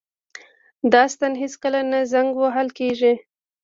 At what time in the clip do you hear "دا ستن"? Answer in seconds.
0.93-1.33